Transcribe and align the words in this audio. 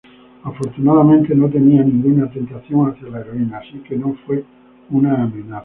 Afortunadamente, 0.45 1.35
no 1.35 1.47
tenía 1.47 1.83
ninguna 1.83 2.27
tentación 2.31 2.89
hacia 2.89 3.07
la 3.09 3.19
heroína, 3.19 3.59
así 3.59 3.77
que 3.87 3.95
no 3.97 4.15
fue 4.25 4.43
una 4.89 5.21
amenaza". 5.25 5.59